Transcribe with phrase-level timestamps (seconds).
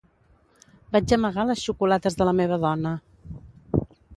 [0.95, 2.95] Vaig amagar les xocolates de la meva dona.